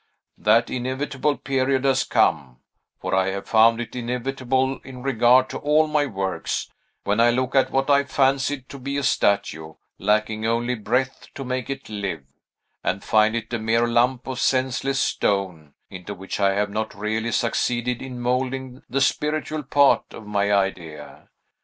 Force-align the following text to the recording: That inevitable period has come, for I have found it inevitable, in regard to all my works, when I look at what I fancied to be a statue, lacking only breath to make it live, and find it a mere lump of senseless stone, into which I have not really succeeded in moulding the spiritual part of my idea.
That 0.39 0.71
inevitable 0.71 1.37
period 1.37 1.83
has 1.85 2.03
come, 2.03 2.57
for 2.99 3.13
I 3.13 3.27
have 3.27 3.47
found 3.47 3.79
it 3.79 3.95
inevitable, 3.95 4.79
in 4.83 5.03
regard 5.03 5.47
to 5.49 5.59
all 5.59 5.85
my 5.85 6.07
works, 6.07 6.71
when 7.03 7.19
I 7.19 7.29
look 7.29 7.53
at 7.53 7.69
what 7.69 7.87
I 7.87 8.05
fancied 8.05 8.67
to 8.69 8.79
be 8.79 8.97
a 8.97 9.03
statue, 9.03 9.75
lacking 9.99 10.43
only 10.43 10.73
breath 10.73 11.27
to 11.35 11.43
make 11.45 11.69
it 11.69 11.87
live, 11.87 12.25
and 12.83 13.03
find 13.03 13.35
it 13.35 13.53
a 13.53 13.59
mere 13.59 13.87
lump 13.87 14.25
of 14.25 14.39
senseless 14.39 14.99
stone, 14.99 15.75
into 15.91 16.15
which 16.15 16.39
I 16.39 16.55
have 16.55 16.71
not 16.71 16.95
really 16.95 17.31
succeeded 17.31 18.01
in 18.01 18.19
moulding 18.19 18.81
the 18.89 19.01
spiritual 19.01 19.61
part 19.61 20.15
of 20.15 20.25
my 20.25 20.51
idea. 20.51 21.29